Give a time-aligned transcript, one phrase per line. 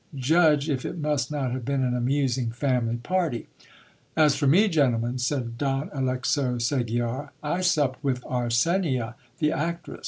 [0.15, 3.41] Judge if it must not have been an amusing family party."
[4.17, 9.51] 1/ As for me, gentlemen, said Don Alexo Segiar, u I supped with Arsenia the
[9.51, 9.99] actress.